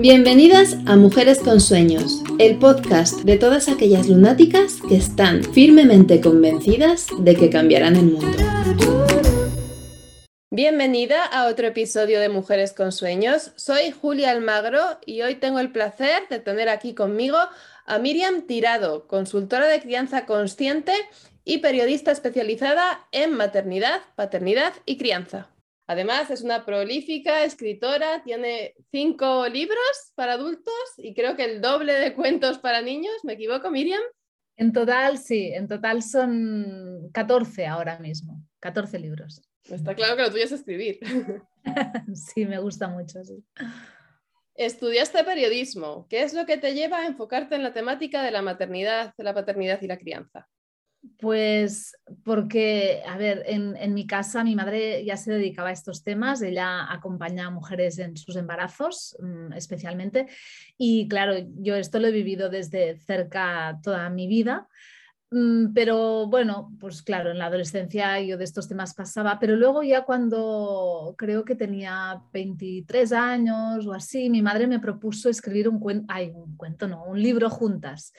[0.00, 7.08] Bienvenidas a Mujeres con Sueños, el podcast de todas aquellas lunáticas que están firmemente convencidas
[7.18, 8.38] de que cambiarán el mundo.
[10.50, 13.52] Bienvenida a otro episodio de Mujeres con Sueños.
[13.56, 17.36] Soy Julia Almagro y hoy tengo el placer de tener aquí conmigo
[17.84, 20.94] a Miriam Tirado, consultora de crianza consciente
[21.44, 25.50] y periodista especializada en maternidad, paternidad y crianza.
[25.90, 31.94] Además, es una prolífica escritora, tiene cinco libros para adultos y creo que el doble
[31.94, 33.12] de cuentos para niños.
[33.24, 34.00] ¿Me equivoco, Miriam?
[34.56, 39.42] En total, sí, en total son 14 ahora mismo, 14 libros.
[39.68, 41.00] Está claro que lo tuyo es escribir.
[42.14, 43.44] sí, me gusta mucho, sí.
[44.54, 46.06] Estudiaste periodismo.
[46.08, 49.34] ¿Qué es lo que te lleva a enfocarte en la temática de la maternidad, la
[49.34, 50.48] paternidad y la crianza?
[51.18, 56.42] Pues porque, a ver, en, mi casa mi madre ya se dedicaba a estos temas,
[56.42, 60.26] ella acompaña a mujeres en sus embarazos mm, especialmente
[60.76, 64.68] y claro, yo esto lo he vivido desde cerca toda mi vida,
[65.30, 69.82] mm, pero bueno, pues claro, en la adolescencia yo de estos temas pasaba, pero luego
[69.82, 75.80] ya cuando creo que tenía 23 años o así, mi madre me propuso escribir un
[75.80, 78.12] cuento, ay, un cuento no, un libro juntas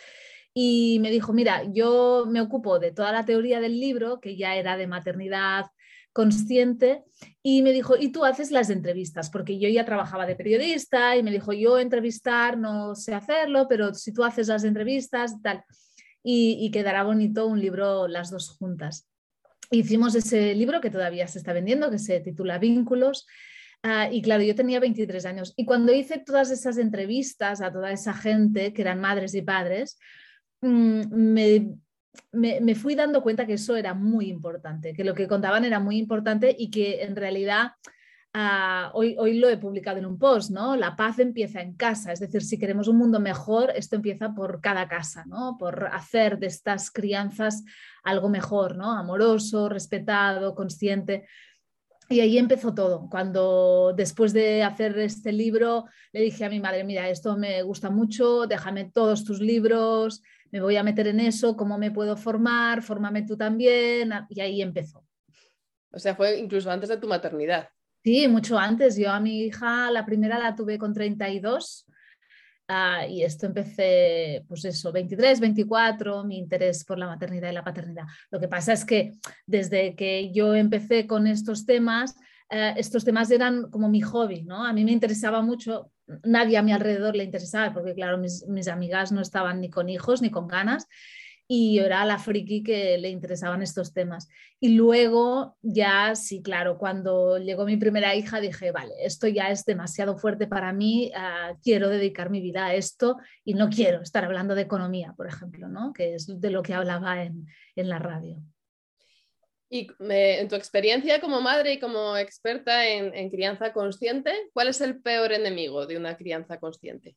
[0.54, 4.56] y me dijo, mira, yo me ocupo de toda la teoría del libro, que ya
[4.56, 5.68] era de maternidad
[6.14, 7.04] consciente,
[7.42, 11.24] y me dijo, y tú haces las entrevistas, porque yo ya trabajaba de periodista, y
[11.24, 15.64] me dijo, yo entrevistar no sé hacerlo, pero si tú haces las entrevistas, tal,
[16.24, 19.10] y, quedará bonito un libro las dos juntas.
[19.72, 23.26] Hicimos ese libro que todavía se está vendiendo, que se titula Vínculos,
[23.82, 25.54] ah, y claro, yo tenía 23 años.
[25.56, 29.98] Y cuando hice todas esas entrevistas a toda esa gente, que eran madres y padres,
[30.62, 31.02] Mm,
[32.34, 35.98] me, fui dando cuenta que eso era muy importante, que lo que contaban era muy
[35.98, 37.72] importante y que en realidad
[38.34, 40.76] ah, hoy, hoy lo he publicado en un post, ¿no?
[40.76, 44.62] La paz empieza en casa, es decir, si queremos un mundo mejor, esto empieza por
[44.62, 45.58] cada casa, ¿no?
[45.58, 47.64] Por hacer de estas crianzas
[48.04, 48.92] algo mejor, ¿no?
[48.92, 51.26] Amoroso, respetado, consciente.
[52.12, 53.08] Y ahí empezó todo.
[53.10, 57.90] Cuando después de hacer este libro le dije a mi madre, mira, esto me gusta
[57.90, 60.22] mucho, déjame todos tus libros,
[60.52, 64.12] me voy a meter en eso, cómo me puedo formar, fórmame tú también.
[64.30, 65.06] Y ahí empezó.
[65.92, 67.70] O sea, fue incluso antes de tu maternidad.
[68.04, 68.98] Sí, mucho antes.
[68.98, 71.86] Yo a mi hija, la primera la tuve con 32
[72.74, 77.66] Ah, y esto empecé, pues eso, 23, 24, mi interés por la maternidad y la
[77.66, 78.06] paternidad.
[78.30, 79.12] Lo que pasa es que
[79.46, 82.16] desde que yo empecé con estos temas,
[82.52, 84.66] eh, estos temas eran como mi hobby, ¿no?
[84.66, 85.90] A mí me interesaba mucho,
[86.24, 90.22] nadie a mi alrededor le interesaba, porque claro, mis, amigas no estaban ni con hijos
[90.22, 90.86] ni con ganas,
[91.48, 94.28] y yo era la friki que le interesaban estos temas.
[94.60, 99.64] Y luego ya, sí, claro, cuando llegó mi primera hija dije, vale, esto ya es
[99.66, 104.26] demasiado fuerte para mí, ah, quiero dedicar mi vida a esto y no quiero estar
[104.26, 105.94] hablando de economía, por ejemplo, ¿no?
[105.94, 108.42] que es de lo que hablaba en, la radio.
[109.74, 115.02] Y en tu experiencia como madre y como experta en, crianza consciente, ¿cuál es el
[115.02, 117.16] peor enemigo de una crianza consciente?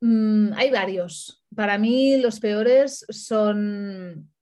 [0.00, 1.44] Mm, hay varios.
[1.54, 4.32] Para mí los peores son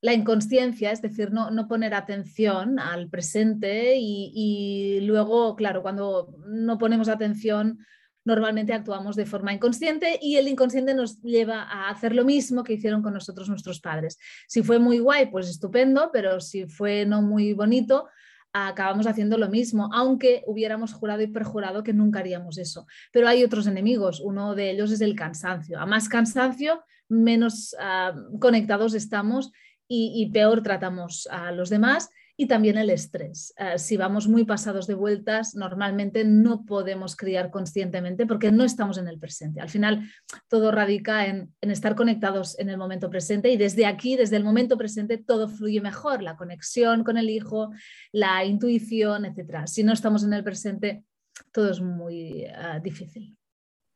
[0.00, 7.10] la inconsciencia, es decir, no poner atención al presente y, luego, claro, cuando no ponemos
[7.10, 7.78] atención,
[8.24, 12.74] normalmente actuamos de forma inconsciente y el inconsciente nos lleva a hacer lo mismo que
[12.74, 14.18] hicieron con nosotros nuestros padres.
[14.46, 18.08] Si fue muy guay, pues estupendo, pero si fue no muy bonito,
[18.52, 22.86] acabamos haciendo lo mismo, aunque hubiéramos jurado y perjurado que nunca haríamos eso.
[23.10, 25.80] Pero hay otros enemigos, uno de ellos es el cansancio.
[25.80, 29.52] A más cansancio, menos ah, conectados estamos
[29.88, 33.52] y, peor tratamos a los demás y también el estrés.
[33.58, 38.98] Eh, si vamos muy pasados de vueltas, normalmente no podemos criar conscientemente porque no estamos
[38.98, 39.60] en el presente.
[39.60, 40.08] Al final,
[40.48, 44.78] todo radica en, estar conectados en el momento presente y desde aquí, desde el momento
[44.78, 47.70] presente, todo fluye mejor, la conexión con el hijo,
[48.12, 49.66] la intuición, etc.
[49.66, 51.04] Si no estamos en el presente,
[51.52, 52.52] todo es muy eh,
[52.82, 53.36] difícil.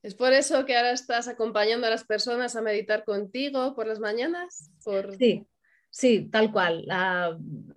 [0.02, 3.98] ¿Es por eso que ahora estás acompañando a las personas a meditar contigo por las
[3.98, 4.70] mañanas?
[5.18, 5.44] Sí,
[5.98, 6.86] Sí, tal cual.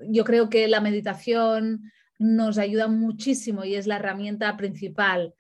[0.10, 5.34] yo creo que la meditación nos ayuda muchísimo y es la herramienta principal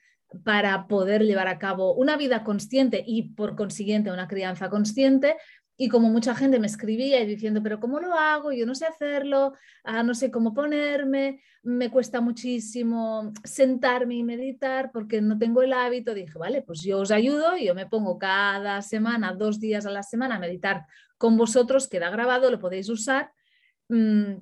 [0.46, 5.36] para poder llevar a cabo una vida consciente y por consiguiente una crianza consciente,
[5.82, 8.52] y como mucha gente me escribía diciendo, pero ¿cómo lo hago?
[8.52, 9.54] Yo no sé hacerlo,
[9.86, 15.72] ah, no sé cómo ponerme, me cuesta muchísimo sentarme y meditar porque no tengo el
[15.72, 16.14] hábito.
[16.14, 20.04] Dije, vale, pues yo os ayudo yo me pongo cada semana, dos días a la
[20.04, 20.86] semana a meditar
[21.20, 23.32] con vosotros, queda grabado, lo podéis usar
[23.90, 24.38] mm,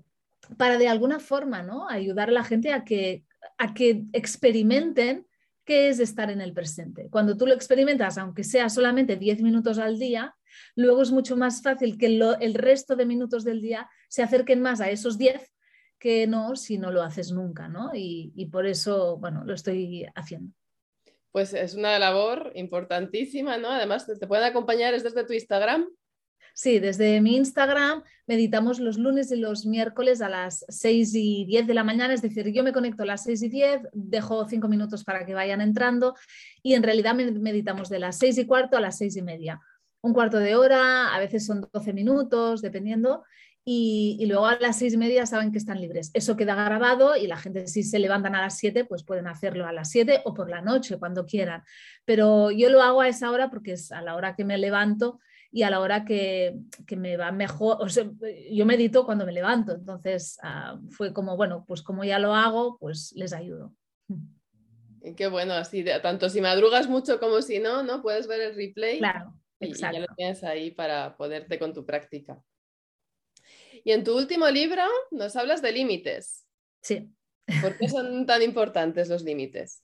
[0.55, 1.89] para de alguna forma ¿no?
[1.89, 3.25] ayudar a la gente a que,
[3.57, 5.27] a que experimenten
[5.65, 7.09] que es estar en el presente.
[7.09, 10.33] Cuando tú lo experimentas, aunque sea solamente 10 minutos al día,
[10.75, 14.79] luego es mucho más fácil que el resto de minutos del día se acerquen más
[14.79, 15.51] a esos 10
[15.99, 17.93] que no si no lo haces nunca, ¿no?
[17.93, 20.53] Y, y por eso, bueno, lo estoy haciendo.
[21.31, 23.69] Pues es una labor importantísima, ¿no?
[23.69, 25.87] Además, te pueden acompañar desde tu Instagram.
[26.59, 31.67] Sí, desde mi Instagram meditamos los lunes y los miércoles a las 6 y 10
[31.67, 34.67] de la mañana, es decir, yo me conecto a las 6 y 10, dejo 5
[34.67, 36.15] minutos para que vayan entrando
[36.63, 39.61] y en realidad meditamos de las 6 y cuarto a las 6 y media.
[40.01, 43.23] Un cuarto de hora, a veces son 12 minutos, dependiendo,
[43.63, 46.09] y, luego a las seis y media saben que están libres.
[46.13, 49.67] Eso queda grabado y la gente si se levantan a las siete, pues pueden hacerlo
[49.67, 51.63] a las siete o por la noche, cuando quieran.
[52.05, 55.19] Pero yo lo hago a esa hora porque es a la hora que me levanto
[55.51, 56.55] y a la hora que,
[56.95, 57.77] me va mejor.
[57.79, 58.09] O sea,
[58.51, 62.77] yo medito cuando me levanto, entonces ah, fue como, bueno, pues como ya lo hago,
[62.79, 63.73] pues les ayudo.
[65.15, 68.01] Qué bueno, así, tanto si madrugas mucho como si no, ¿no?
[68.01, 68.99] Puedes ver el replay.
[68.99, 69.97] Claro, exacto.
[69.97, 72.43] y ya lo tienes ahí para poderte con tu práctica.
[73.83, 76.45] Y en tu último libro nos hablas de límites.
[76.81, 77.09] Sí.
[77.61, 79.81] ¿Por qué son tan importantes los límites?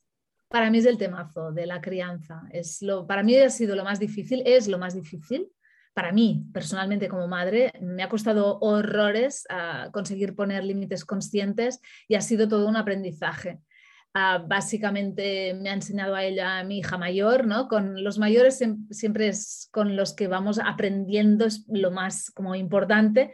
[0.53, 2.43] Para mí es el temazo de la crianza.
[2.51, 5.47] Es lo, para mí ha sido lo más difícil, es lo más difícil.
[5.95, 11.81] Para mí, personalmente como madre, me ha costado horrores a ah, conseguir poner límites conscientes
[12.07, 13.61] y ha sido todo un aprendizaje.
[14.13, 17.67] Ah, básicamente me ha enseñado a ella mi hija mayor, ¿no?
[17.67, 23.33] Con los mayores siempre es con los que vamos aprendiendo, es lo más como importante,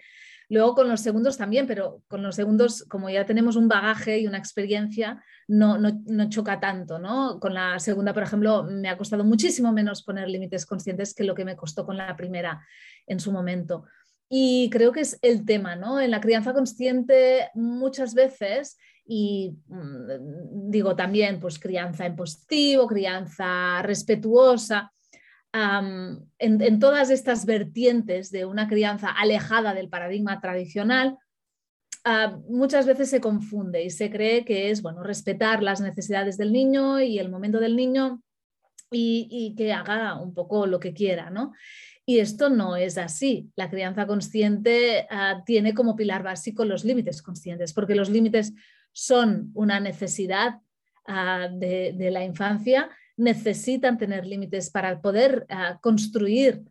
[0.49, 4.25] Luego con los segundos también, pero con los segundos, como ya tenemos un bagaje y
[4.25, 7.39] una experiencia, no, no, choca tanto, ¿no?
[7.39, 11.35] Con la segunda, por ejemplo, me ha costado muchísimo menos poner límites conscientes que lo
[11.35, 12.65] que me costó con la primera
[13.05, 13.85] en su momento.
[14.27, 16.01] Y creo que es el tema, ¿no?
[16.01, 23.83] En la crianza consciente muchas veces, y mm, digo también, pues crianza en positivo, crianza
[23.83, 24.91] respetuosa,
[25.51, 31.17] en, todas estas vertientes de una crianza alejada del paradigma tradicional,
[32.47, 36.99] muchas veces se confunde y se cree que es bueno respetar las necesidades del niño
[36.99, 38.21] y el momento del niño
[38.91, 41.53] y, que haga un poco lo que quiera, ¿no?
[42.05, 43.51] Y esto no es así.
[43.55, 48.53] La crianza consciente ah, tiene como pilar básico los límites conscientes, porque los límites
[48.91, 50.55] son una necesidad
[51.05, 56.63] ah, de la infancia necesitan tener límites para poder ah, construir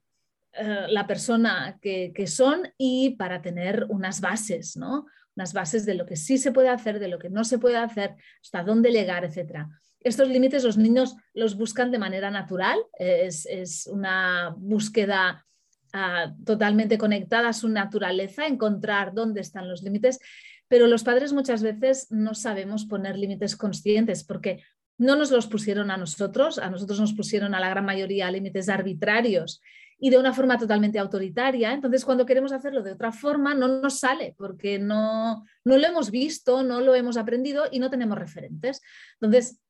[0.55, 5.07] ah, la persona que, son y para tener unas bases, ¿no?
[5.37, 7.77] Unas bases de lo que sí se puede hacer, de lo que no se puede
[7.77, 9.67] hacer, hasta dónde llegar, etc.
[10.01, 15.47] Estos límites los niños los buscan de manera natural, es, una búsqueda
[15.93, 20.19] ah, totalmente conectada a su naturaleza, encontrar dónde están los límites,
[20.67, 24.63] pero los padres muchas veces no sabemos poner límites conscientes porque
[24.99, 28.69] no nos los pusieron a nosotros, a nosotros nos pusieron a la gran mayoría límites
[28.69, 29.63] arbitrarios
[30.01, 31.73] y de una forma totalmente autoritaria.
[31.73, 36.11] Entonces, cuando queremos hacerlo de otra forma, no nos sale porque no, no lo hemos
[36.11, 38.81] visto, no lo hemos aprendido y no tenemos referentes.
[39.21, 39.61] Entonces,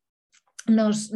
[0.66, 1.10] nos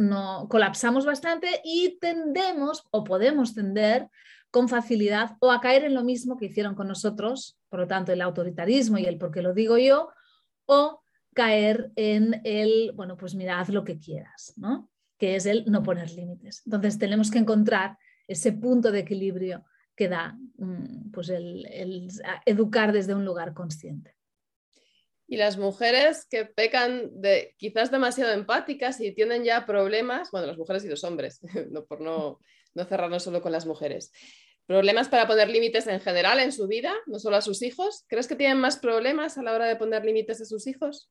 [0.49, 4.09] colapsamos bastante y tendemos o podemos tender
[4.49, 8.11] con facilidad o a caer en lo mismo que hicieron con nosotros, por lo tanto,
[8.11, 10.09] el autoritarismo y el por qué lo digo yo,
[10.65, 11.02] o
[11.33, 14.89] caer en el, bueno, pues mira, haz lo que quieras, ¿no?
[15.17, 16.61] Que es el no poner límites.
[16.65, 17.97] Entonces tenemos que encontrar
[18.27, 21.67] ese punto de equilibrio que da mm, pues el,
[22.45, 24.15] educar desde un lugar consciente.
[25.27, 30.57] Y las mujeres que pecan de quizás demasiado empáticas y tienen ya problemas, bueno, las
[30.57, 31.39] mujeres y los hombres,
[31.71, 32.39] no, por no,
[32.73, 34.11] no cerrarnos solo con las mujeres,
[34.65, 38.05] problemas para poner límites en general en su vida, no solo a sus hijos.
[38.07, 41.09] ¿Crees que tienen más problemas a la hora de poner límites a sus hijos?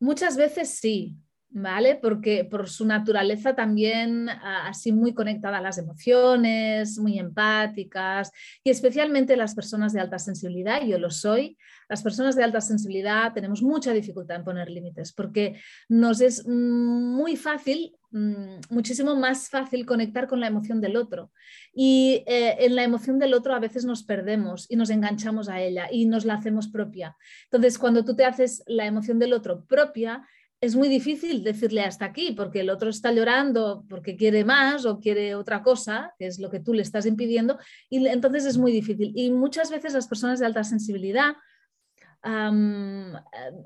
[0.00, 1.18] Muchas veces sí,
[1.50, 1.98] ¿vale?
[2.00, 8.30] Porque por su naturaleza también así muy conectada a las emociones, muy empáticas
[8.62, 11.56] y especialmente las personas de alta sensibilidad, yo lo soy,
[11.88, 17.36] las personas de alta sensibilidad tenemos mucha dificultad en poner límites porque nos es muy
[17.36, 21.32] fácil mm, muchísimo más fácil conectar con la emoción del otro.
[21.72, 25.62] Y eh, en la emoción del otro a veces nos perdemos y nos enganchamos a
[25.62, 27.16] ella y nos la hacemos propia.
[27.44, 30.26] Entonces, cuando tú te haces la emoción del otro propia,
[30.60, 34.98] es muy difícil decirle hasta aquí, porque el otro está llorando porque quiere más o
[34.98, 38.72] quiere otra cosa, que es lo que tú le estás impidiendo, y entonces es muy
[38.72, 39.12] difícil.
[39.14, 41.34] Y muchas veces las personas de alta sensibilidad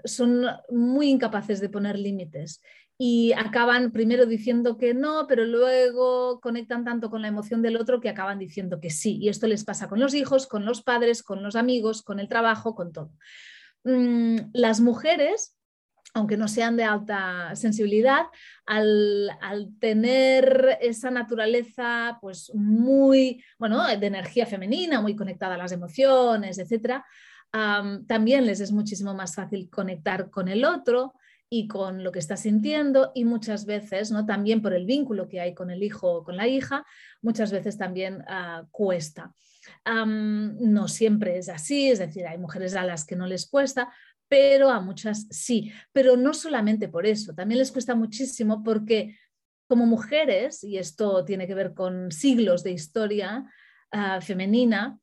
[0.04, 2.60] son muy incapaces de poner límites
[2.98, 8.00] y acaban primero diciendo que no, pero luego conectan tanto con la emoción del otro
[8.00, 9.18] que acaban diciendo que sí.
[9.20, 12.28] Y esto les pasa con los hijos, con los padres, con los amigos, con el
[12.28, 13.10] trabajo, con todo.
[13.84, 15.56] Mm, las mujeres
[16.14, 18.26] aunque no sean de alta sensibilidad,
[18.66, 19.30] al,
[19.80, 27.02] tener esa naturaleza pues muy, bueno, de energía femenina, muy conectada a las emociones, etc.,
[28.06, 31.14] también les es muchísimo más fácil conectar con el otro
[31.50, 34.24] y con lo que está sintiendo y muchas veces, ¿no?
[34.24, 36.86] también por el vínculo que hay con el hijo o con la hija,
[37.20, 39.34] muchas veces también ah, cuesta.
[39.84, 43.92] no siempre es así, es decir, hay mujeres a las que no les cuesta,
[44.32, 45.70] pero a muchas sí.
[45.92, 49.14] Pero no solamente por eso, también les cuesta muchísimo porque
[49.68, 53.44] como mujeres, y esto tiene que ver con siglos de historia
[53.90, 54.98] ah, femenina,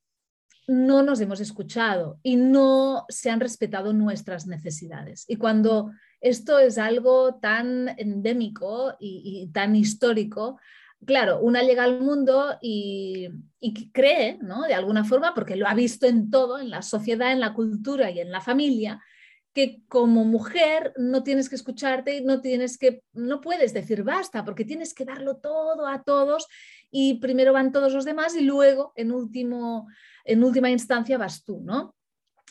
[0.67, 5.25] no nos hemos escuchado y no se han respetado nuestras necesidades.
[5.27, 10.59] Y cuando esto es algo tan endémico y, tan histórico,
[11.05, 14.63] claro, una llega al mundo y, y, cree, ¿no?
[14.63, 18.09] De alguna forma, porque lo ha visto en todo, en la sociedad, en la cultura
[18.09, 18.99] y en la familia,
[19.53, 24.45] que como mujer no tienes que escucharte y no tienes que, no puedes decir basta,
[24.45, 26.47] porque tienes que darlo todo a todos
[26.91, 29.87] y primero van todos los demás y luego en, último,
[30.23, 31.95] en última instancia vas tú, ¿no?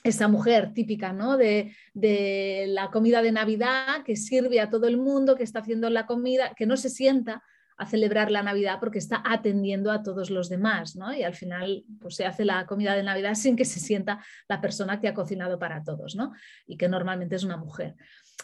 [0.05, 1.37] Esa mujer típica, ¿no?
[1.37, 5.91] De, de la comida de Navidad que sirve a todo el mundo, que está haciendo
[5.91, 7.43] la comida, que no se sienta
[7.79, 11.15] a celebrar la Navidad porque está atendiendo a todos los demás, ¿no?
[11.15, 14.61] Y al final pues, se hace la comida de Navidad sin que se sienta la
[14.61, 16.33] persona que ha cocinado para todos, ¿no?
[16.67, 17.95] Y que normalmente es una mujer.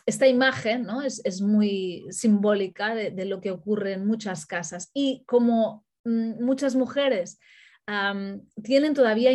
[0.06, 1.02] Esta imagen ¿no?
[1.02, 7.38] es, muy simbólica de, lo que ocurre en muchas casas y como mm, muchas mujeres
[8.62, 9.30] tienen todavía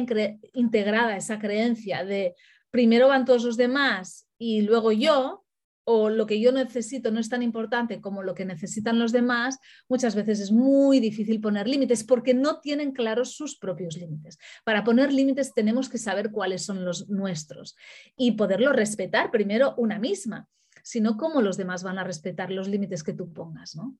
[0.54, 2.36] integrada esa creencia de
[2.72, 5.44] primero van todos los demás y luego yo,
[5.92, 9.58] o lo que yo necesito no es tan importante como lo que necesitan los demás,
[9.88, 14.38] muchas veces es muy difícil poner límites porque no tienen claros sus propios límites.
[14.64, 17.76] Para poner límites tenemos que saber cuáles son los nuestros
[18.16, 20.48] y poderlo respetar primero una misma,
[20.84, 23.98] sino cómo los demás van a respetar los límites que tú pongas, ¿no?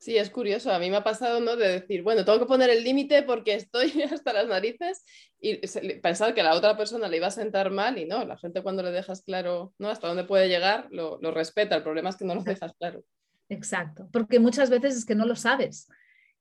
[0.00, 0.72] Sí, es curioso.
[0.72, 1.56] A mí me ha pasado ¿no?
[1.56, 5.04] de decir, bueno, tengo que poner el límite porque estoy hasta las narices
[5.38, 5.56] y
[6.00, 8.82] pensar que la otra persona le iba a sentar mal y no, la gente cuando
[8.82, 9.90] le dejas claro ¿no?
[9.90, 11.76] hasta dónde puede llegar, lo, respeta.
[11.76, 13.04] El problema es que no lo dejas claro.
[13.50, 15.86] Exacto, porque muchas veces es que no lo sabes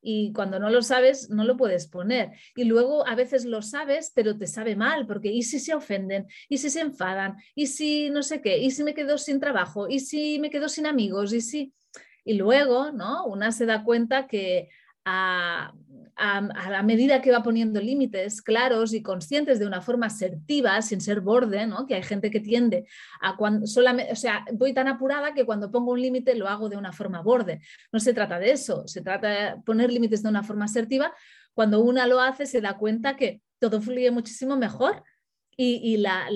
[0.01, 2.31] y cuando no lo sabes no lo puedes poner.
[2.55, 6.27] Y luego a veces lo sabes, pero te sabe mal, porque ¿y si se ofenden?
[6.47, 7.35] ¿Y si se enfadan?
[7.55, 8.57] ¿Y si no sé qué?
[8.57, 9.89] ¿Y si me quedo sin trabajo?
[9.89, 11.33] ¿Y si me quedo sin amigos?
[11.33, 11.73] ¿Y si...
[12.29, 13.25] Y luego, ¿no?
[13.25, 14.69] Una se da cuenta que
[15.03, 15.73] a,
[16.69, 21.21] la medida que va poniendo límites claros y conscientes de una forma asertiva, sin ser
[21.21, 21.87] borde, ¿no?
[21.87, 22.85] que hay gente que tiende
[23.19, 26.69] a cuando solamente, o sea, voy tan apurada que cuando pongo un límite lo hago
[26.69, 27.61] de una forma borde.
[27.91, 31.11] No se trata de eso, se trata de poner límites de una forma asertiva.
[31.55, 35.03] Cuando una lo hace, se da cuenta que todo fluye muchísimo mejor
[35.57, 36.27] y, la,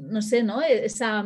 [0.00, 0.62] no sé, ¿no?
[0.62, 1.24] Esa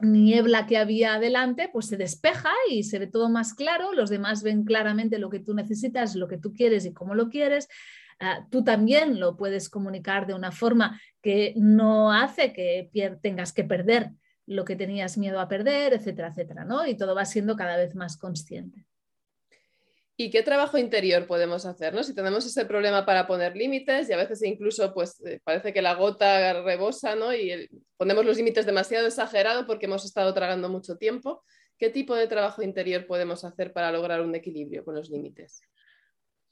[0.00, 4.42] niebla que había adelante, pues se despeja y se ve todo más claro, los demás
[4.42, 7.68] ven claramente lo que tú necesitas, lo que tú quieres y cómo lo quieres.
[8.20, 13.64] Ah, tú también lo puedes comunicar de una forma que no hace que tengas que
[13.64, 14.10] perder
[14.46, 16.86] lo que tenías miedo a perder, etcétera, etcétera, ¿no?
[16.86, 18.86] Y todo va siendo cada vez más consciente.
[20.16, 21.92] ¿Y qué trabajo interior podemos hacer?
[21.92, 22.04] ¿no?
[22.04, 25.82] Si tenemos ese problema para poner límites y a veces incluso pues, eh, parece que
[25.82, 27.34] la gota rebosa ¿no?
[27.34, 31.42] y ponemos los límites demasiado exagerado porque hemos estado tragando mucho tiempo,
[31.78, 35.62] ¿qué tipo de trabajo interior podemos hacer para lograr un equilibrio con los límites?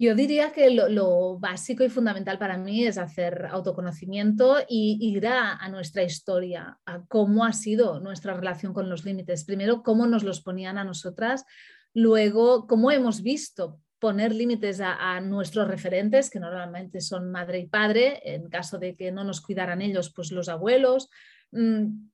[0.03, 5.69] Yo diría que lo, básico y fundamental para mí es hacer autoconocimiento y ir a,
[5.69, 9.45] nuestra historia, a cómo ha sido nuestra relación con los límites.
[9.45, 11.45] Primero, cómo nos los ponían a nosotras,
[11.95, 18.21] Luego, como hemos visto, poner límites a, nuestros referentes, que normalmente son madre y padre,
[18.35, 21.09] en caso de que no nos cuidaran ellos, pues los abuelos.
[21.53, 22.09] Mm,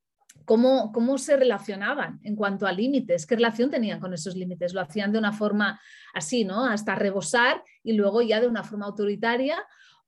[0.44, 3.26] ¿Cómo, ¿Cómo, se relacionaban en cuanto a límites?
[3.26, 4.74] ¿Qué relación tenían con esos límites?
[4.74, 5.80] ¿Lo hacían de una forma
[6.12, 6.66] así, ¿no?
[6.66, 9.58] Hasta rebosar y luego ya de una forma autoritaria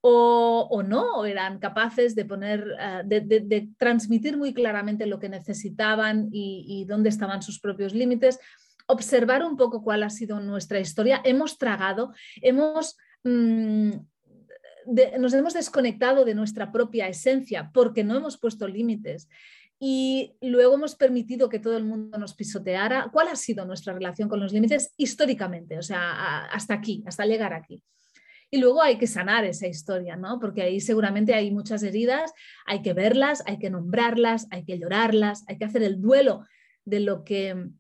[0.03, 6.29] o, no, o eran capaces de poner, eh, de, transmitir muy claramente lo que necesitaban
[6.31, 8.39] y dónde estaban sus propios límites
[8.91, 11.21] observar un poco cuál ha sido nuestra historia.
[11.25, 12.97] Hemos tragado, hemos...
[13.25, 13.93] Mm,
[15.19, 19.29] nos hemos desconectado de nuestra propia esencia porque no hemos puesto límites
[19.83, 23.09] y luego hemos permitido que todo el mundo nos pisoteara.
[23.11, 25.79] ¿Cuál ha sido nuestra relación con los límites históricamente?
[25.79, 27.83] O sea, hasta aquí, hasta llegar aquí.
[28.51, 30.39] Y luego hay que sanar esa historia, ¿no?
[30.39, 32.33] Porque ahí seguramente hay muchas heridas,
[32.67, 36.45] hay que verlas, hay que nombrarlas, hay que llorarlas, hay que hacer el duelo
[36.85, 37.71] de lo que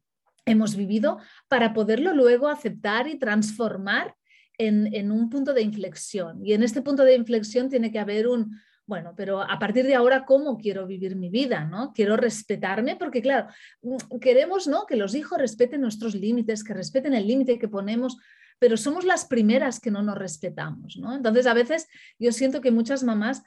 [0.45, 1.19] hemos vivido
[1.49, 4.15] para poderlo luego aceptar y transformar
[4.61, 6.45] en, un punto de inflexión.
[6.45, 9.95] Y en este punto de inflexión tiene que haber un, bueno, pero a partir de
[9.95, 11.65] ahora, ¿cómo quiero vivir mi vida?
[11.65, 11.93] ¿no?
[11.95, 13.49] Quiero respetarme porque, claro,
[13.83, 14.85] mm, queremos ¿no?
[14.87, 18.19] que los hijos respeten nuestros límites, que respeten el límite que ponemos,
[18.59, 20.99] pero somos las primeras que no nos respetamos.
[20.99, 21.15] ¿no?
[21.17, 23.43] Entonces, a veces yo siento que muchas mamás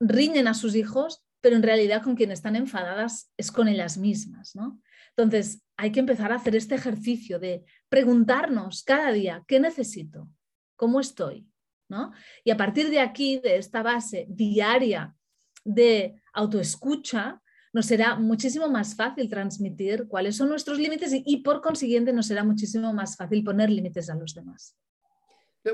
[0.00, 4.56] riñen a sus hijos, pero en realidad con quien están enfadadas es con ellas mismas.
[4.56, 4.80] ¿no?
[5.10, 10.28] Entonces, hay que empezar a hacer este ejercicio de preguntarnos cada día, ¿qué necesito?
[10.76, 11.48] ¿Cómo estoy?
[12.44, 15.14] Y a partir de aquí, de esta base diaria
[15.64, 17.40] de autoescucha,
[17.72, 22.26] nos será muchísimo más fácil transmitir cuáles son nuestros límites y, y, por consiguiente nos
[22.26, 24.76] será muchísimo más fácil poner límites a los demás.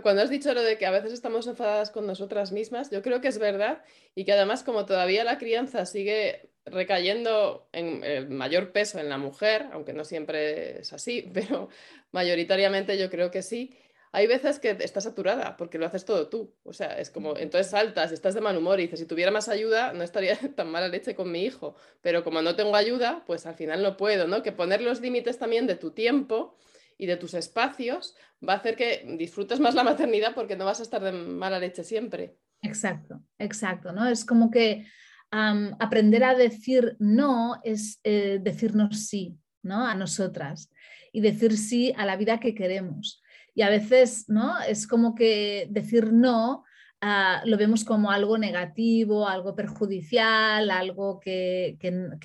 [0.02, 3.20] Cuando has dicho lo de que a veces estamos enfadadas con nosotras mismas, yo creo
[3.20, 3.82] que es verdad
[4.14, 9.18] y que además como todavía la crianza sigue recayendo en el mayor peso en la
[9.18, 11.68] mujer, aunque no siempre es así, pero
[12.12, 13.76] mayoritariamente yo creo que sí,
[14.12, 16.54] hay veces que estás saturada porque lo haces todo tú.
[16.62, 19.48] O sea, es como, entonces saltas, estás de mal humor y dices, si tuviera más
[19.48, 21.74] ayuda, no estaría tan mala leche con mi hijo.
[22.00, 24.44] Pero como no tengo ayuda, pues al final no puedo, ¿no?
[24.44, 26.54] Que poner los límites también de tu tiempo
[26.98, 28.14] y de tus espacios
[28.46, 31.58] va a hacer que disfrutes más la maternidad porque no vas a estar de mala
[31.58, 32.36] leche siempre.
[32.62, 34.06] Exacto, exacto, ¿no?
[34.06, 34.86] Es como que
[35.30, 39.86] aprender a decir no es eh, decirnos sí, ¿no?
[39.86, 40.70] A nosotras
[41.12, 43.22] y decir sí a la vida que queremos.
[43.54, 44.60] Y a veces, ¿no?
[44.60, 46.64] Es como que decir no
[47.00, 51.78] ah, lo vemos como algo negativo, algo perjudicial, algo que,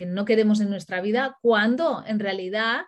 [0.08, 2.82] no queremos en nuestra vida, cuando en realidad,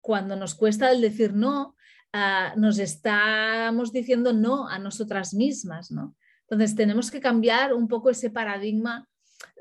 [0.00, 1.76] cuando nos cuesta el decir no,
[2.12, 6.16] ah, nos estamos diciendo no a nosotras mismas, ¿no?
[6.48, 9.06] Entonces tenemos que cambiar un poco ese paradigma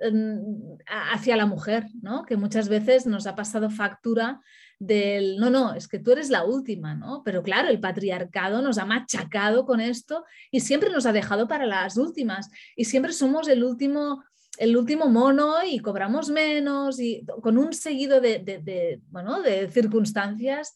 [0.10, 0.78] mm,
[1.12, 2.24] hacia la mujer, ¿no?
[2.24, 4.40] que muchas veces nos ha pasado factura
[4.80, 7.24] del, no, no, es que tú eres la última, ¿no?
[7.26, 11.66] Pero claro, el patriarcado nos ha machacado con esto y siempre nos ha dejado para
[11.66, 14.24] las últimas y siempre somos el último
[14.58, 20.76] el último mono y cobramos menos y con un seguido de, bueno, de circunstancias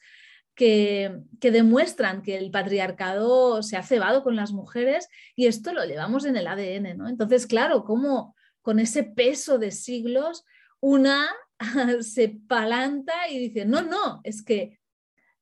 [0.56, 5.86] que, que, demuestran que el patriarcado se ha cebado con las mujeres y esto lo
[5.86, 7.08] llevamos en el ADN.
[7.08, 10.44] Entonces, claro, como con ese peso de siglos,
[10.80, 11.30] una
[12.02, 14.80] se palanta y dice, no, no, es que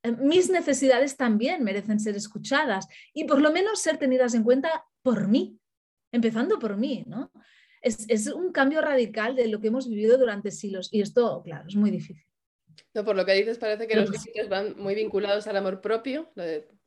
[0.03, 4.85] eh, mis necesidades también merecen ser escuchadas y por lo menos ser tenidas en cuenta
[5.01, 5.57] por mí,
[6.11, 7.31] empezando por mí, ¿no?
[7.81, 11.75] Es, un cambio radical de lo que hemos vivido durante siglos y esto, claro, es
[11.75, 12.25] muy difícil.
[12.93, 16.31] No, por lo que dices parece que los límites van muy vinculados al amor propio,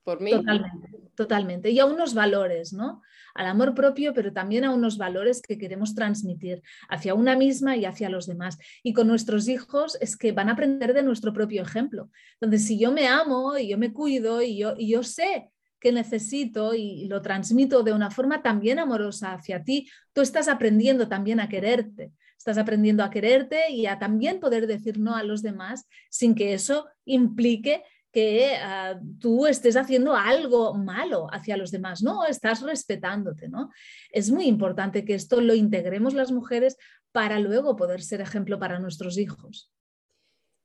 [0.03, 0.33] por mí.
[0.33, 1.71] Totalmente, totalmente.
[1.71, 3.03] Y a unos valores, ¿no?
[3.35, 7.85] Al amor propio, pero también a unos valores que queremos transmitir hacia una misma y
[7.85, 8.59] hacia los demás.
[8.83, 12.11] Y con nuestros hijos es que van a aprender de nuestro propio ejemplo.
[12.41, 15.52] Entonces, si yo me amo y yo me cuido y yo, y yo sé
[15.83, 21.09] que necesito y lo transmito de una forma también amorosa hacia ti, tú estás aprendiendo
[21.09, 22.13] también a quererte.
[22.39, 26.55] Estás aprendiendo a quererte y a también poder decir no a los demás sin que
[26.55, 33.49] eso implique que ah, tú estés haciendo algo malo hacia los demás, no, estás respetándote,
[33.49, 33.71] ¿no?
[34.11, 36.77] Es muy importante que esto lo integremos las mujeres
[37.11, 39.73] para luego poder ser ejemplo para nuestros hijos.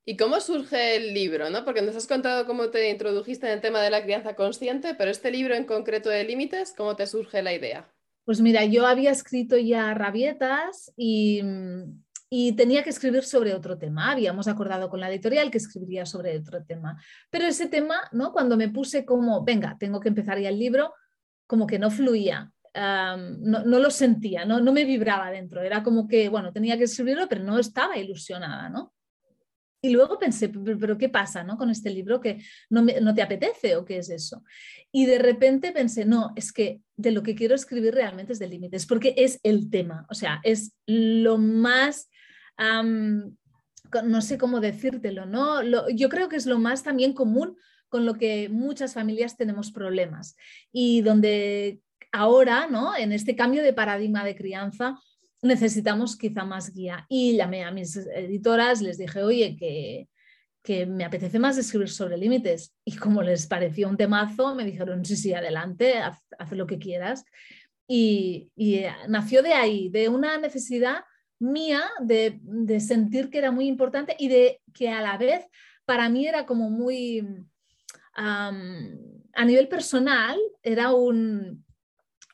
[0.09, 1.49] ¿Y cómo surge el libro?
[1.49, 1.65] ¿no?
[1.65, 5.11] Porque nos has contado cómo te introdujiste en el tema de la crianza consciente, pero
[5.11, 7.91] este libro en concreto de límites, ¿cómo te surge la idea?
[8.23, 11.41] Pues mira, yo había escrito ya rabietas y,
[12.55, 14.11] tenía que escribir sobre otro tema.
[14.11, 17.01] Habíamos acordado con la editorial que escribiría sobre otro tema.
[17.29, 18.31] Pero ese tema, ¿no?
[18.31, 20.93] cuando me puse como, venga, tengo que empezar ya el libro,
[21.47, 22.49] como que no fluía.
[22.73, 25.61] no, lo sentía, no, no me vibraba dentro.
[25.61, 28.93] Era como que, bueno, tenía que escribirlo, pero no estaba ilusionada, ¿no?
[29.87, 31.57] Y luego pensé, pero, ¿qué pasa ¿no?
[31.57, 34.43] con este libro que no, no, te apetece o qué es eso?
[34.91, 38.47] Y de repente pensé, no, es que de lo que quiero escribir realmente es de
[38.47, 42.09] límites, porque es el tema, o sea, es lo más
[44.03, 45.61] no sé cómo decírtelo, ¿no?
[45.89, 47.55] yo creo que es lo más también común
[47.89, 50.35] con lo que muchas familias tenemos problemas
[50.71, 52.95] y donde ahora, ¿no?
[52.95, 54.99] En este cambio de paradigma de crianza
[55.41, 57.05] necesitamos quizá más guía.
[57.09, 60.09] Y llamé a mis editoras, les dije, oye, que,
[60.63, 62.73] que me apetece más escribir sobre límites.
[62.83, 66.21] Y como les pareció un temazo, me dijeron, sí, sí, adelante, haz,
[66.51, 67.25] lo que quieras.
[67.87, 71.05] Y, y, nació de ahí, de una necesidad
[71.39, 72.39] mía de,
[72.79, 75.45] sentir que era muy importante y de que a la vez
[75.85, 77.25] para mí era como muy,
[78.13, 81.63] a nivel personal, era un,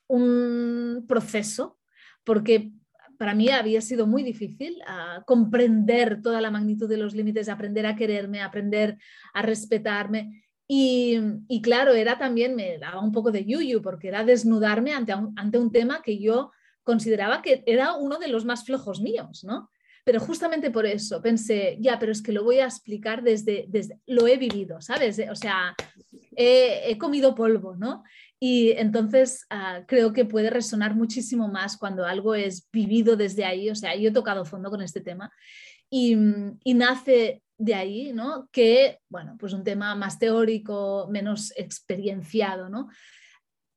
[0.07, 1.77] un proceso,
[2.23, 2.71] porque
[3.17, 7.85] para mí había sido muy difícil ah, comprender toda la magnitud de los límites, aprender
[7.85, 8.97] a quererme, aprender
[9.33, 10.43] a respetarme.
[10.67, 15.59] Y, claro, era también, me daba un poco de yuyu, porque era desnudarme ante ante
[15.59, 16.51] un tema que yo
[16.83, 19.69] consideraba que era uno de los más flojos míos, ¿no?
[20.05, 23.99] Pero justamente por eso pensé, ya, pero es que lo voy a explicar desde, desde
[24.05, 25.19] lo he vivido, ¿sabes?
[25.31, 25.75] O sea,
[26.35, 28.03] he, comido polvo, ¿no?
[28.39, 33.69] Y entonces ah, creo que puede resonar muchísimo más cuando algo es vivido desde ahí,
[33.69, 35.31] o sea, yo he tocado fondo con este tema
[35.89, 36.17] y,
[36.63, 38.49] y nace de ahí, ¿no?
[38.51, 42.89] Que, bueno, pues un tema más teórico, menos experienciado, ¿no?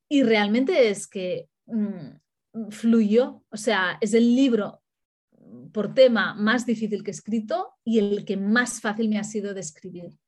[0.08, 4.82] Y realmente es que mm, fluyó, o sea, es el libro
[5.72, 9.54] por tema más difícil que he escrito y el que más fácil me ha sido
[9.54, 10.18] de escribir.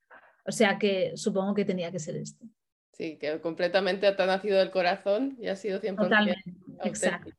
[0.44, 2.46] O sea que supongo que tenía que ser este.
[2.92, 7.30] Sí, que completamente te ha nacido del corazón y ha sido 100% Totalmente, exacto.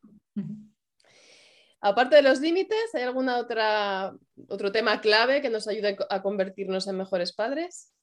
[1.82, 4.14] Aparte de los límites, ¿hay otra
[4.48, 7.94] otro tema clave que nos ayude a convertirnos en mejores padres?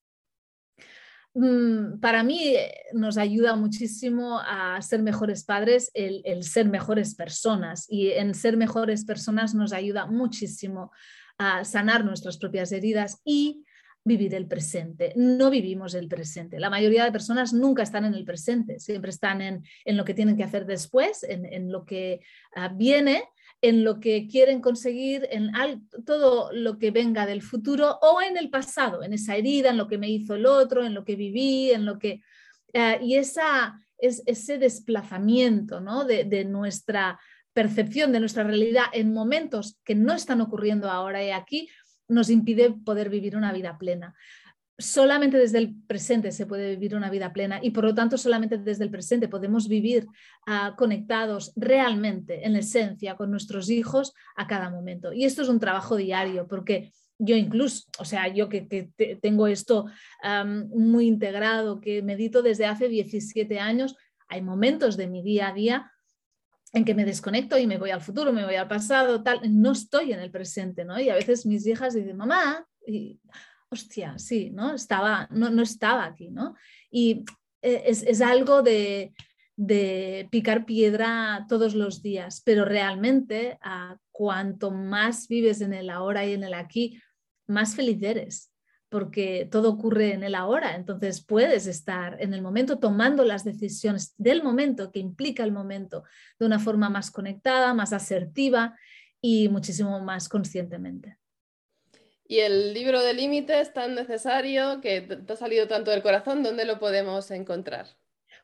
[1.39, 7.85] Mm, para mí eh, nos ayuda muchísimo a ser mejores padres el, ser mejores personas
[7.91, 10.93] y en ser mejores personas nos ayuda muchísimo
[11.37, 13.67] a sanar nuestras propias heridas y
[14.03, 15.13] vivir el presente.
[15.15, 16.59] No vivimos el presente.
[16.59, 20.39] La mayoría de personas nunca están en el presente, siempre están en, lo que tienen
[20.39, 22.21] que hacer después, en, lo que
[22.55, 23.25] ah, viene
[23.63, 25.51] en lo que quieren conseguir, en
[26.05, 29.89] todo lo que venga del futuro o en el pasado, en esa herida, en lo
[29.89, 32.21] que me hizo el otro, en lo que viví, en lo que...
[32.73, 36.05] Eh, y esa, es, ese desplazamiento ¿no?
[36.05, 37.19] de, nuestra
[37.53, 41.69] percepción, de nuestra realidad en momentos que no están ocurriendo ahora y aquí,
[42.09, 44.15] nos impide poder vivir una vida plena
[44.79, 48.59] solamente desde el presente se puede vivir una vida plena y por lo tanto solamente
[48.59, 50.07] desde el presente podemos vivir
[50.47, 55.13] ah, conectados realmente, en esencia, con nuestros hijos a cada momento.
[55.13, 58.91] Y esto es un trabajo diario porque yo incluso, o sea, yo que,
[59.23, 59.87] tengo esto
[60.45, 63.97] muy integrado, que medito desde hace 17 años,
[64.29, 65.93] hay momentos de mi día a día
[66.73, 69.73] en que me desconecto y me voy al futuro, me voy al pasado, tal, no
[69.73, 71.01] estoy en el presente, ¿no?
[71.01, 73.19] Y a veces mis hijas dicen, mamá, y,
[73.71, 74.75] hostia, sí, ¿no?
[74.75, 76.55] Estaba, no, no estaba aquí, ¿no?
[76.91, 77.25] Y
[77.63, 79.13] eh, es, algo de,
[80.31, 83.59] picar piedra todos los días, pero realmente
[84.13, 87.01] cuanto más vives en el ahora y en el aquí,
[87.47, 88.53] más feliz eres,
[88.89, 94.15] porque todo ocurre en el ahora, entonces puedes estar en el momento tomando las decisiones
[94.17, 96.05] del momento que implica el momento
[96.39, 98.77] de una forma más conectada, más asertiva
[99.21, 101.19] y muchísimo más conscientemente.
[102.29, 106.65] Y el libro de límites tan necesario que te ha salido tanto del corazón, ¿dónde
[106.65, 107.87] lo podemos encontrar?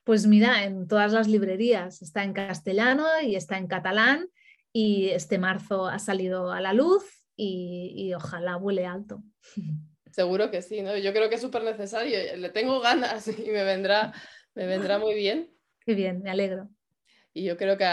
[0.04, 2.02] Pues mira, en todas las librerías.
[2.02, 4.28] Está en castellano y está en catalán
[4.72, 7.04] y este marzo ha salido a la luz
[7.36, 9.22] y, ojalá vuele alto.
[10.12, 10.96] Seguro que sí, ¿no?
[10.96, 12.18] Yo creo que es súper necesario.
[12.36, 14.12] Le tengo ganas y me vendrá,
[14.54, 15.50] me vendrá muy bien.
[15.84, 16.68] Qué bien, me alegro.
[17.34, 17.86] Y yo creo que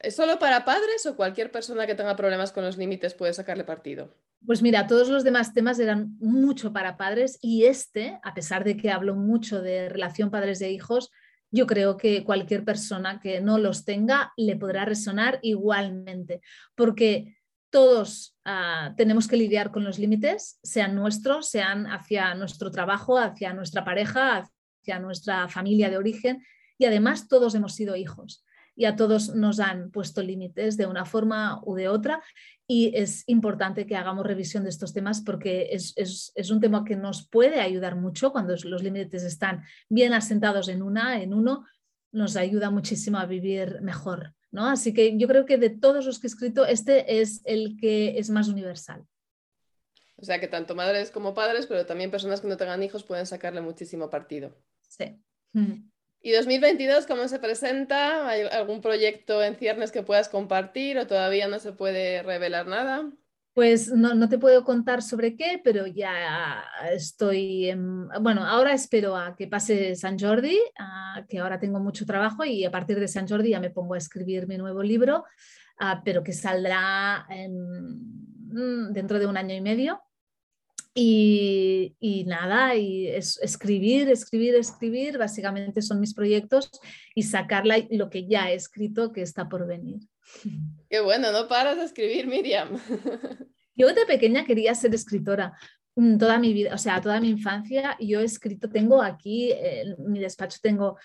[0.00, 3.64] es solo para padres o cualquier persona que tenga problemas con los límites puede sacarle
[3.64, 4.14] partido.
[4.44, 8.76] Pues mira, todos los demás temas eran mucho para padres y este, a pesar de
[8.76, 11.10] que hablo mucho de relación padres e hijos,
[11.52, 16.40] yo creo que cualquier persona que no los tenga le podrá resonar igualmente,
[16.74, 17.36] porque
[17.70, 23.52] todos ah, tenemos que lidiar con los límites, sean nuestros, sean hacia nuestro trabajo, hacia
[23.52, 24.48] nuestra pareja,
[24.80, 26.42] hacia nuestra familia de origen,
[26.78, 28.44] y además todos hemos sido hijos
[28.74, 32.22] y a todos nos han puesto límites de una forma u de otra
[32.66, 37.28] y es importante que hagamos revisión de estos temas porque es, un tema que nos
[37.28, 41.66] puede ayudar mucho cuando los límites están bien asentados en una, en uno,
[42.12, 44.34] nos ayuda muchísimo a vivir mejor.
[44.50, 44.66] ¿no?
[44.66, 48.18] Así que yo creo que de todos los que he escrito, este es el que
[48.18, 49.04] es más universal.
[50.16, 53.26] O sea que tanto madres como padres, pero también personas que no tengan hijos pueden
[53.26, 54.56] sacarle muchísimo partido.
[54.88, 55.20] Sí.
[56.24, 58.28] ¿Y 2022 cómo se presenta?
[58.28, 63.10] ¿Hay algún proyecto en ciernes que puedas compartir o todavía no se puede revelar nada?
[63.54, 69.34] Pues no, te puedo contar sobre qué, pero ya estoy, en, bueno, ahora espero a
[69.36, 70.58] que pase San Jordi,
[71.28, 73.98] que ahora tengo mucho trabajo y a partir de San Jordi ya me pongo a
[73.98, 75.24] escribir mi nuevo libro,
[76.04, 80.00] pero que saldrá mm, dentro de un año y medio.
[80.94, 86.70] Y, nada, y escribir, escribir, escribir, básicamente son mis proyectos
[87.14, 90.00] y sacarla lo que ya he escrito que está por venir.
[90.90, 92.78] Qué bueno, no paras de escribir, Miriam.
[93.74, 95.54] Yo de pequeña quería ser escritora.
[95.94, 99.94] Mm, toda mi vida, o sea, toda mi infancia, yo he escrito, tengo aquí, en
[99.98, 100.96] mi despacho tengo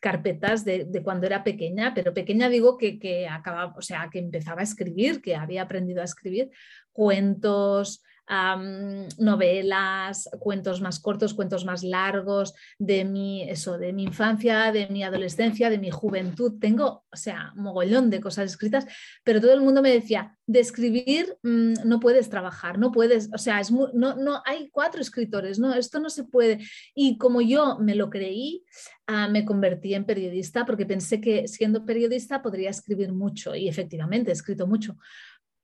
[0.00, 4.60] carpetas de, cuando era pequeña, pero pequeña digo que, que acababa, o sea, que empezaba
[4.60, 6.50] a escribir, que había aprendido a escribir
[6.92, 14.88] cuentos, novelas, cuentos más cortos, cuentos más largos, de mi, eso, de mi infancia, de
[14.88, 16.58] mi adolescencia, de mi juventud.
[16.60, 18.86] Tengo, o sea, mogollón de cosas escritas,
[19.24, 23.38] pero todo el mundo me decía, de escribir mm, no puedes trabajar, no puedes, o
[23.38, 26.58] sea, es no, no, hay cuatro escritores, no, esto no se puede.
[26.94, 28.64] Y como yo me lo creí,
[29.06, 34.30] ah, me convertí en periodista porque pensé que siendo periodista podría escribir mucho y efectivamente
[34.30, 34.96] he escrito mucho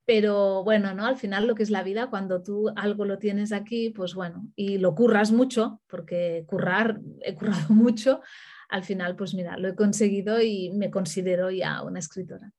[0.04, 1.06] pero bueno, ¿no?
[1.06, 4.48] Al final lo que es la vida, cuando tú algo lo tienes aquí, pues bueno,
[4.56, 8.20] y lo curras mucho, porque currar, he currado mucho,
[8.68, 12.52] al final, pues mira, lo he conseguido y me considero ya una escritora.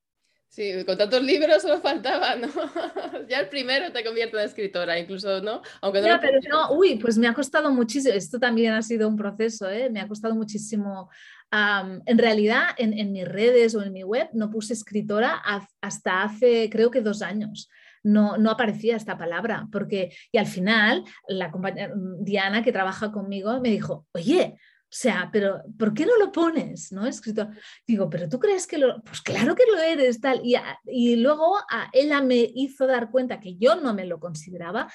[0.54, 2.46] Sí, con tantos libros solo faltaba, ¿no?
[3.28, 5.62] ya el primero te convierte en escritora, incluso, ¿no?
[5.80, 9.16] Aunque no, pero no, uy, pues me ha costado muchísimo, esto también ha sido un
[9.16, 9.90] proceso, ¿eh?
[9.90, 11.10] Me ha costado muchísimo
[11.50, 15.40] en realidad, en, mis redes o en mi web no puse escritora
[15.80, 17.68] hasta hace, creo que dos años.
[18.02, 23.60] No, no aparecía esta palabra, porque, y al final, la compañera Diana, que trabaja conmigo,
[23.60, 24.58] me dijo, oye,
[24.94, 26.92] o sea, pero ¿por qué no lo pones?
[26.92, 27.04] ¿No?
[27.04, 27.50] Escrito.
[27.84, 29.02] Digo, pero tú crees que lo.
[29.02, 30.40] Pues claro que lo eres, tal.
[30.44, 31.56] Y, luego
[31.92, 34.86] ella me hizo dar cuenta que yo no me lo consideraba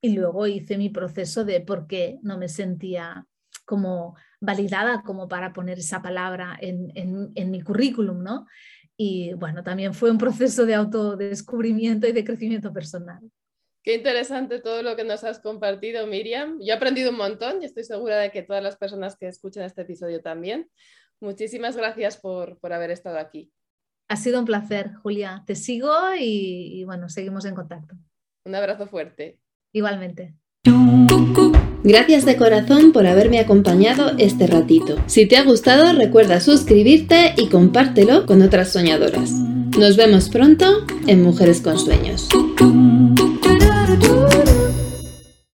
[0.00, 3.26] y luego hice mi proceso de por qué no me sentía
[3.64, 8.46] como validada como para poner esa palabra en, mi currículum, ¿no?
[8.96, 13.20] Y bueno, también fue un proceso de autodescubrimiento y de crecimiento personal.
[13.82, 16.58] Qué interesante todo lo que nos has compartido, Miriam.
[16.60, 19.64] Yo he aprendido un montón y estoy segura de que todas las personas que escuchan
[19.64, 20.68] este episodio también.
[21.20, 23.50] Muchísimas gracias por, haber estado aquí.
[24.08, 25.42] Ha sido un placer, Julia.
[25.46, 27.94] Te sigo y bueno, seguimos en contacto.
[28.44, 29.38] Un abrazo fuerte.
[29.72, 30.34] Igualmente.
[31.88, 34.96] Gracias de corazón por haberme acompañado este ratito.
[35.06, 39.30] Si te ha gustado, recuerda suscribirte y compártelo con otras soñadoras.
[39.30, 42.28] Nos vemos pronto en Mujeres con Sueños.